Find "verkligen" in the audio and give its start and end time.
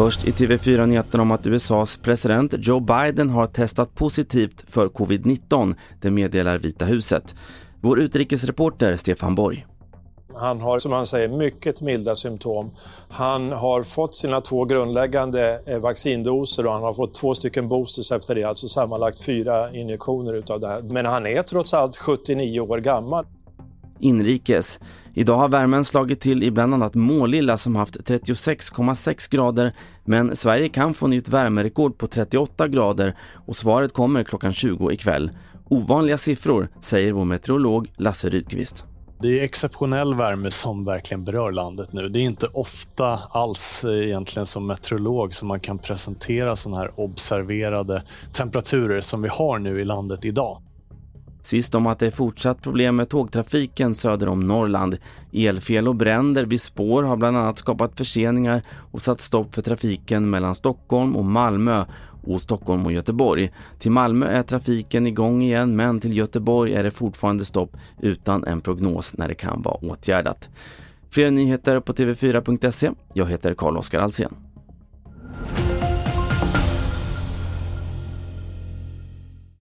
40.84-41.24